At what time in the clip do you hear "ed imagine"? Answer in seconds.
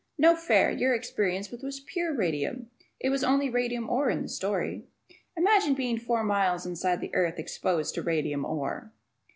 5.11-5.75